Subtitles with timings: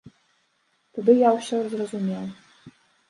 [0.95, 2.25] Тады я ўсё зразумеў.